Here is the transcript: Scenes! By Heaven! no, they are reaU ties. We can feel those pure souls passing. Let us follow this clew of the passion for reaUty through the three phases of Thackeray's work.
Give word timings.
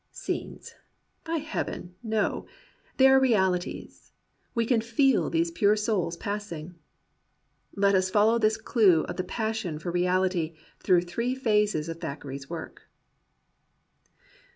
Scenes! 0.09 0.73
By 1.23 1.37
Heaven! 1.37 1.93
no, 2.01 2.47
they 2.97 3.07
are 3.07 3.19
reaU 3.19 3.59
ties. 3.63 4.11
We 4.55 4.65
can 4.65 4.81
feel 4.81 5.29
those 5.29 5.51
pure 5.51 5.75
souls 5.75 6.17
passing. 6.17 6.73
Let 7.75 7.93
us 7.93 8.09
follow 8.09 8.39
this 8.39 8.57
clew 8.57 9.01
of 9.03 9.17
the 9.17 9.23
passion 9.23 9.77
for 9.77 9.93
reaUty 9.93 10.57
through 10.79 11.01
the 11.01 11.05
three 11.05 11.35
phases 11.35 11.87
of 11.87 11.99
Thackeray's 12.01 12.49
work. 12.49 12.89